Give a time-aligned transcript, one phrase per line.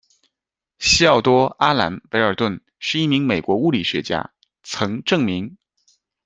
[0.79, 4.31] 西奥多·阿兰·维尔顿是一名美国物理学者，
[4.63, 5.55] 曾证明。